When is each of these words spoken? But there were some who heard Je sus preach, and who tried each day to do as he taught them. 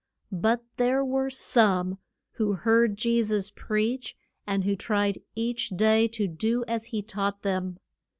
But 0.31 0.63
there 0.77 1.05
were 1.05 1.29
some 1.29 1.99
who 2.31 2.53
heard 2.53 2.97
Je 2.97 3.23
sus 3.23 3.51
preach, 3.51 4.17
and 4.47 4.63
who 4.63 4.75
tried 4.75 5.21
each 5.35 5.69
day 5.69 6.07
to 6.07 6.27
do 6.27 6.65
as 6.67 6.87
he 6.87 7.03
taught 7.03 7.43
them. 7.43 7.77